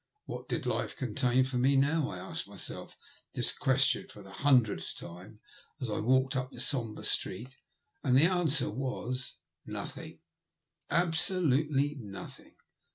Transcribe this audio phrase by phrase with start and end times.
[0.25, 2.09] What did life contain for me now?
[2.09, 2.97] I asked myself
[3.33, 5.41] this question for the hundredth time,
[5.79, 7.55] as I walked up the sombre street;
[8.03, 10.19] and the answer was, Nothing—
[11.05, 12.55] absolutely nothing.